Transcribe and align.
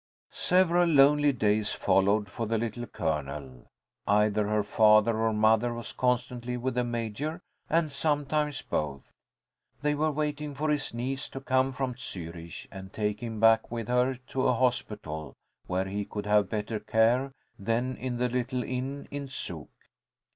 Several 0.31 0.87
lonely 0.89 1.31
days 1.31 1.73
followed 1.73 2.27
for 2.27 2.47
the 2.47 2.57
Little 2.57 2.87
Colonel. 2.87 3.67
Either 4.07 4.47
her 4.47 4.63
father 4.63 5.15
or 5.19 5.31
mother 5.31 5.75
was 5.75 5.91
constantly 5.93 6.57
with 6.57 6.73
the 6.73 6.83
Major, 6.83 7.39
and 7.69 7.91
sometimes 7.91 8.63
both. 8.63 9.13
They 9.83 9.93
were 9.93 10.09
waiting 10.09 10.55
for 10.55 10.71
his 10.71 10.91
niece 10.91 11.29
to 11.29 11.39
come 11.39 11.71
from 11.71 11.93
Zürich 11.93 12.65
and 12.71 12.91
take 12.91 13.21
him 13.21 13.39
back 13.39 13.69
with 13.69 13.89
her 13.89 14.15
to 14.29 14.47
a 14.47 14.55
hospital 14.55 15.35
where 15.67 15.85
he 15.85 16.03
could 16.05 16.25
have 16.25 16.49
better 16.49 16.79
care 16.79 17.31
than 17.59 17.95
in 17.95 18.17
the 18.17 18.27
little 18.27 18.63
inn 18.63 19.07
in 19.11 19.27
Zug. 19.27 19.67